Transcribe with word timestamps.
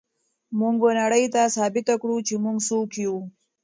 موږ 0.59 0.75
به 0.81 0.89
نړۍ 1.01 1.25
ته 1.33 1.41
ثابته 1.55 1.93
کړو 2.01 2.17
چې 2.27 2.33
موږ 2.43 2.57
څوک 2.67 2.89
یو. 3.03 3.15